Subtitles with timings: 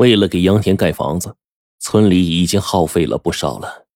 [0.00, 1.36] 为了给杨田盖房子，
[1.78, 3.86] 村里已经耗费了不少了。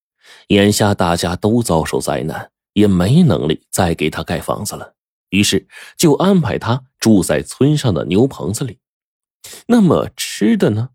[0.49, 4.97] 眼下大家都遭受灾难，也没能力再给他盖房子了，
[5.31, 8.79] 于是就安排他住在村上的牛棚子里。
[9.67, 10.91] 那么吃的呢？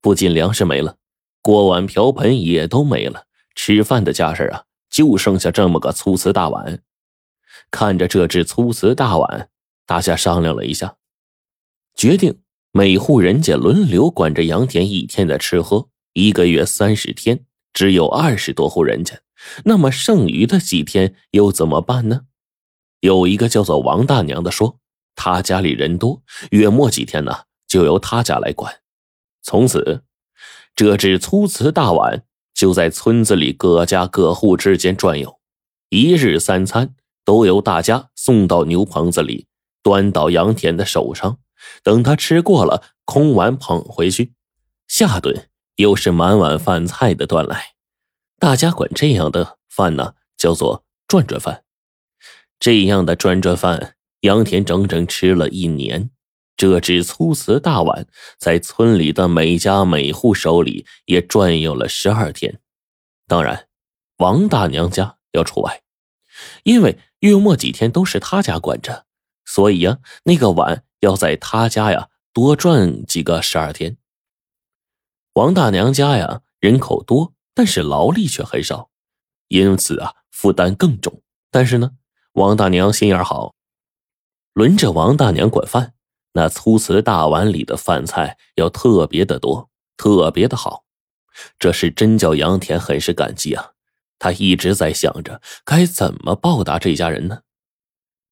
[0.00, 0.96] 不仅粮食没了，
[1.42, 3.26] 锅碗瓢盆也都没了。
[3.54, 6.82] 吃饭的家事啊，就剩下这么个粗瓷大碗。
[7.70, 9.50] 看着这只粗瓷大碗，
[9.84, 10.96] 大家商量了一下，
[11.94, 12.40] 决定。
[12.76, 19.20] 每户人家轮流管着杨田一天的吃喝，一个月三十天，只有二十多户人家，
[19.64, 22.22] 那么剩余的几天又怎么办呢？
[22.98, 24.80] 有一个叫做王大娘的说，
[25.14, 28.80] 她家里人多，月末几天呢，就由她家来管。
[29.40, 30.02] 从此，
[30.74, 35.38] 这只粗瓷大碗就在村子里各家各户之间转悠，
[35.90, 39.46] 一日三餐都由大家送到牛棚子里，
[39.80, 41.38] 端到杨田的手上。
[41.82, 44.32] 等他吃过了，空碗捧回去，
[44.86, 47.74] 下顿又是满碗饭菜的端来。
[48.38, 51.64] 大家管这样的饭呢，叫做转转饭。
[52.58, 56.10] 这样的转转饭，杨田整整吃了一年。
[56.56, 58.06] 这只粗瓷大碗
[58.38, 62.60] 在村里的每家每户手里也转悠了十二天。
[63.26, 63.66] 当然，
[64.18, 65.82] 王大娘家要除外，
[66.62, 69.06] 因为月末几天都是他家管着，
[69.44, 70.84] 所以呀，那个碗。
[71.04, 73.98] 要在他家呀多赚几个十二天。
[75.34, 78.90] 王大娘家呀人口多，但是劳力却很少，
[79.48, 81.22] 因此啊负担更重。
[81.50, 81.90] 但是呢，
[82.32, 83.54] 王大娘心眼好，
[84.54, 85.94] 轮着王大娘管饭，
[86.32, 90.84] 那粗瓷大碗里的饭菜要特别的多，特别的好。
[91.58, 93.72] 这是真叫杨田很是感激啊！
[94.18, 97.42] 他一直在想着该怎么报答这家人呢。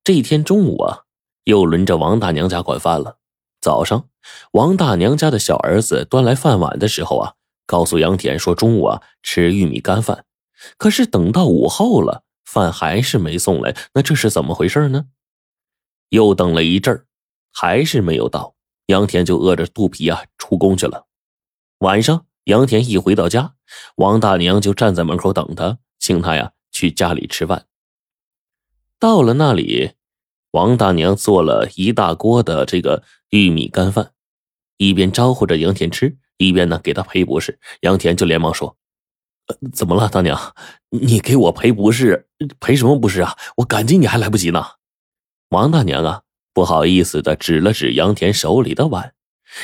[0.02, 1.04] 这一天中午啊。
[1.44, 3.18] 又轮着王大娘家管饭了。
[3.60, 4.08] 早上，
[4.52, 7.34] 王大娘家的小儿子端来饭碗的时候啊，
[7.64, 10.24] 告诉杨田说中午啊吃玉米干饭。
[10.76, 15.06] 可是等到午后了，饭还是没送来，那这是怎么回事呢？
[16.08, 17.06] 又等了一阵，
[17.52, 18.54] 还是没有到，
[18.86, 21.06] 杨田就饿着肚皮啊出宫去了。
[21.78, 23.54] 晚上，杨田一回到家，
[23.96, 27.66] 王大娘就站在门口等他，请他呀去家里吃饭。
[28.98, 29.92] 到了那里。
[30.52, 34.12] 王大娘做了一大锅的这个玉米干饭，
[34.76, 37.58] 一边招呼着杨田吃，一边呢给他赔不是。
[37.80, 38.76] 杨田就连忙说
[39.72, 40.54] ：“怎么了，大娘？
[40.90, 42.28] 你给我赔不是？
[42.60, 43.36] 赔什么不是啊？
[43.56, 44.62] 我感激你还来不及呢。”
[45.48, 49.14] 王大娘啊，不好意思的指了指杨田手里的碗，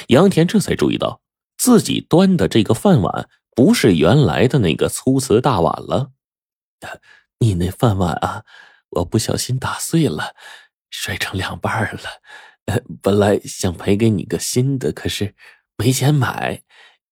[0.08, 1.20] 杨田这才注意到
[1.58, 6.12] 自己端的这个饭碗不是原来的那个粗瓷大碗了。
[7.40, 8.44] 你那饭碗啊，
[8.88, 10.34] 我不小心打碎了。
[10.90, 12.00] 摔成两半了，
[12.66, 15.34] 呃，本来想赔给你个新的，可是
[15.76, 16.62] 没钱买，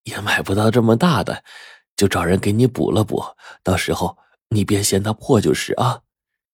[0.05, 1.43] 也买不到这么大的，
[1.97, 3.25] 就找人给你补了补。
[3.63, 6.01] 到时候你别嫌它破就是啊。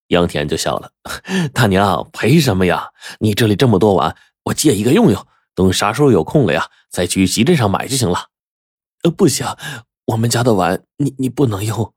[0.09, 0.93] 杨田就笑了
[1.55, 2.91] ：“大娘赔什么呀？
[3.21, 8.27] 你这里这么多碗，我借一个用用，等啥时候有空了呀，再去集镇上买就行了。”
[9.05, 9.47] 呃，不行，
[10.07, 11.95] 我们家的碗你你不能用，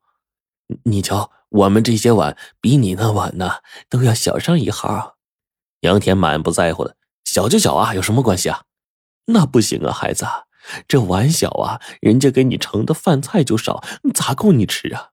[0.83, 3.55] 你瞧我们这些碗比你那碗呢
[3.89, 5.14] 都要小上一号。
[5.85, 8.63] 杨田满不在乎的，小就小啊，有什么关系啊？
[9.27, 10.25] 那不行啊，孩子，
[10.87, 15.11] 这碗小啊，人家给你盛的饭菜就少，咋够你吃啊？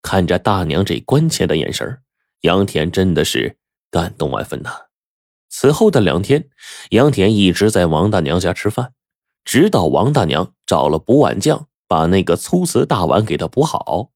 [0.00, 2.00] 看着大娘这关切的眼神，
[2.40, 3.58] 杨田真的是
[3.90, 4.70] 感动万分呐。
[5.50, 6.48] 此后的两天，
[6.90, 8.94] 杨田一直在王大娘家吃饭，
[9.44, 14.10] 直到王大娘找了补碗匠，把那个粗瓷大碗给他补好。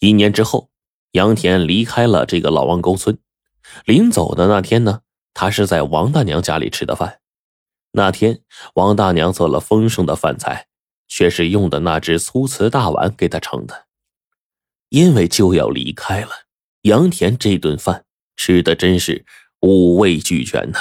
[0.00, 0.70] 一年之后，
[1.12, 3.18] 杨田离开了这个老王沟村。
[3.84, 5.00] 临走的那天呢，
[5.34, 7.20] 他是在王大娘家里吃的饭。
[7.92, 8.42] 那天，
[8.74, 10.66] 王大娘做了丰盛的饭菜，
[11.08, 13.86] 却是用的那只粗瓷大碗给他盛的。
[14.90, 16.30] 因为就要离开了，
[16.82, 18.04] 杨田这顿饭
[18.36, 19.24] 吃的真是
[19.60, 20.78] 五味俱全呐。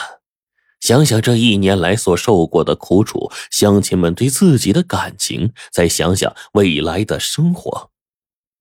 [0.80, 7.90] 想想这一年来所受过的苦楚，乡亲们对自己的感情，再想想未来的生活，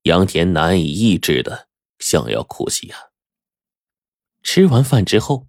[0.05, 1.69] 杨田难以抑制的
[1.99, 2.99] 想要哭泣啊。
[4.47, 5.49] 吃完饭之后，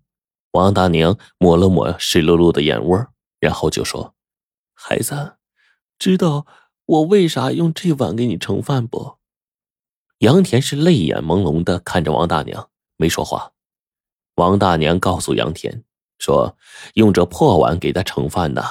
[0.54, 3.08] 王大娘抹了抹湿漉漉的眼窝，
[3.40, 4.16] 然后就说
[4.74, 5.36] ：“孩子，
[6.00, 6.48] 知道
[6.88, 9.20] 我为啥用这碗给你盛饭不？”
[10.18, 13.52] 杨田是泪眼朦胧的看着王大娘，没说话。
[14.38, 15.84] 王大娘告诉杨田
[16.18, 16.58] 说
[16.96, 18.64] ：“用这破碗给他盛饭呢，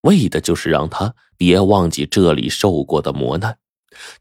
[0.00, 3.58] 为的就是让他别忘记这里受过的磨难，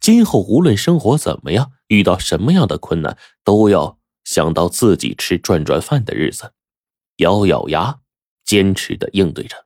[0.01, 6.53] 今后无论生活怎么样，遇到什么样的困难，都要。”想到自己吃转转饭的日子，
[7.17, 7.99] 咬咬牙，
[8.43, 9.65] 坚持的应对着。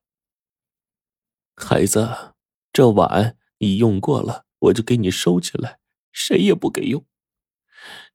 [1.56, 2.34] 孩子，
[2.72, 5.80] 这碗你用过了，我就给你收起来，
[6.12, 7.06] 谁也不给用。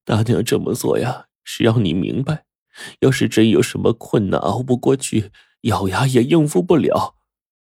[0.04, 2.46] 大娘这么做呀，是让你明白，
[3.00, 5.30] 要是真有什么困难熬不过去，
[5.62, 7.16] 咬牙也应付不了，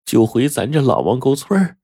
[0.05, 1.77] 就回咱这老王沟村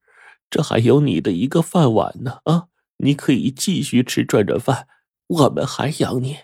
[0.50, 2.68] 这还有你的一个饭碗呢啊！
[3.00, 4.88] 你可以继续吃转转饭，
[5.26, 6.38] 我们还养你。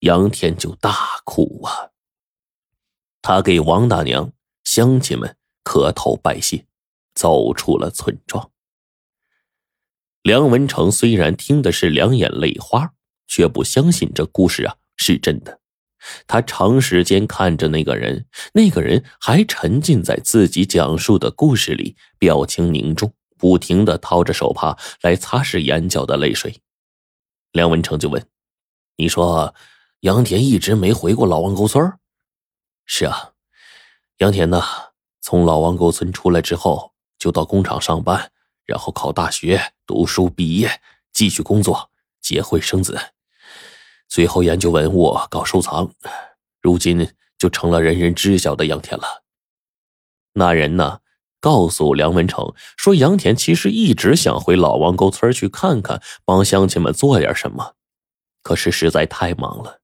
[0.00, 1.90] 杨天就大哭啊，
[3.22, 4.32] 他给王大娘、
[4.64, 6.66] 乡亲们磕头拜谢，
[7.14, 8.50] 走出了村庄。
[10.22, 12.94] 梁文成虽然听的是两眼泪花。
[13.30, 15.60] 却不相信这故事啊是真的。
[16.26, 26.62] 他长时间看着那个人，那个人还沉浸在自己讲述的故事里，表情凝重，不停的掏着手帕来擦拭眼角的泪水。
[27.52, 28.26] 梁文成就问
[28.96, 29.54] ：“你说
[30.00, 31.92] 杨田一直没回过老王沟村
[32.86, 33.32] ？”“是啊，
[34.18, 34.62] 杨田呢，
[35.20, 38.30] 从老王沟村出来之后，就到工厂上班，
[38.64, 40.80] 然后考大学、读书、毕业，
[41.12, 41.90] 继续工作，
[42.20, 42.98] 结婚生子。”
[44.08, 45.92] 最后研究文物，搞收藏，
[46.62, 49.22] 如今就成了人人知晓的杨田了。
[50.32, 51.00] 那人呢，
[51.40, 57.74] 告诉梁文成说，杨田其实一直想回老王沟村去看看，帮乡亲们做点什么，
[58.42, 59.77] 可是实在太忙了。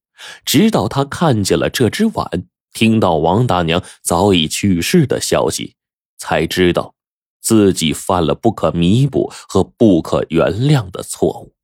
[0.44, 5.76] 直到他看见了这只碗，听到王大娘早已去世的消息，
[6.18, 6.94] 才知道
[7.40, 11.54] 自己犯了不可弥补和不可原谅的错误。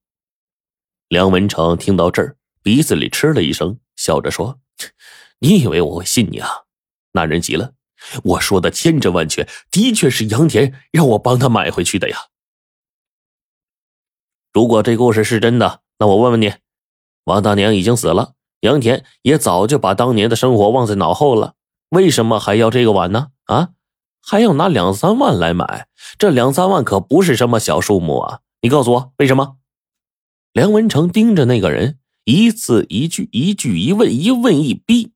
[1.09, 2.37] 梁文成听到这儿。
[2.63, 4.61] 鼻子里嗤了一声，笑着说
[5.41, 6.47] ：“你以为我会信你啊？”
[7.13, 7.73] 那人急了
[8.23, 12.27] ：“我说的千真万确，的确是杨田让我帮他买回去的呀。
[14.53, 16.53] 如果这故事是真的，那我问问你，
[17.25, 21.55] 王大娘已经死了，杨田也早就把当年的生活忘在脑后了，
[21.91, 23.29] 为什么还要这个碗呢？
[23.45, 23.71] 啊，
[24.23, 25.89] 还要拿两三万来买？
[26.19, 28.41] 这两三万可不是什么小数目啊！
[28.63, 29.57] 你告诉我为什么？”
[30.53, 31.99] 梁文成盯着那个人。
[32.25, 35.15] 一字一句，一句一问，一问一逼，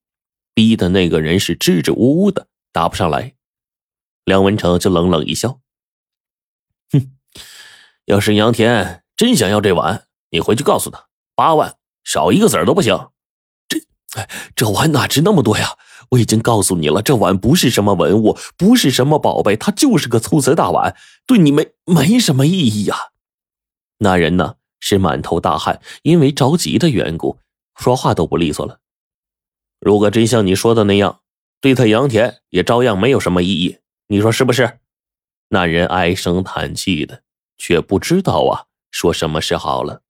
[0.55, 3.35] 逼的那个人是支支吾吾的，答不上来。
[4.25, 5.61] 梁文成就冷冷一笑
[6.91, 7.13] ：“哼，
[8.07, 11.07] 要是杨田真想要这碗，你回去告诉他，
[11.37, 13.11] 八万少一个子儿都不行。
[14.15, 15.77] 这，这碗哪值那么多呀？
[16.11, 20.95] 我已经告诉你了，这碗不是什么文物，不是什么宝贝，它就是个粗瓷大碗，
[21.27, 23.11] 对你没没什么意义呀。”
[23.99, 24.57] 那人呢？
[24.81, 27.39] 是满头大汗，因为着急的缘故，
[27.75, 28.81] 说话都不利索了。
[29.81, 31.21] 如果真像你说的那样，
[31.63, 33.79] 对他杨田也照样没有什么意义，
[34.09, 34.81] 你说是不是？
[35.49, 37.23] 那人唉声叹气的，
[37.57, 40.03] 却不知道啊，说什么是好了。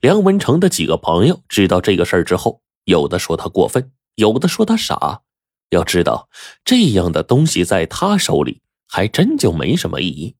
[0.00, 5.20] 梁文成的几个朋友知道这个事儿之后，有的说他过分，有的说他傻。
[5.68, 6.30] 要知道，
[6.64, 10.36] 这样的东西在他手里还真就没什么意义。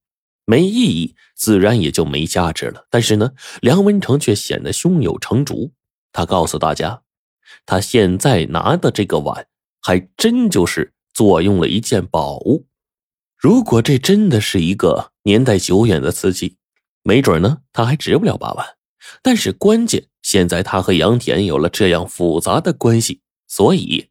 [0.47, 2.87] 没意义，自然也就没价值了。
[2.89, 5.75] 但是呢，梁文成却显得胸有成竹。
[6.11, 7.03] 他告诉大家，
[7.67, 9.47] 他现在拿的这个碗，
[9.83, 12.67] 还真就是坐拥了一件宝物。
[13.37, 16.57] 如果这真的是一个年代久远的瓷器，
[17.03, 18.67] 没准呢，它还值不了八万。
[19.23, 24.11] 但是关键，现在他和杨田有了这样复杂的关系，所以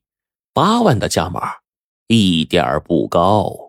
[0.52, 1.42] 八万的价码
[2.08, 3.67] 一点不高。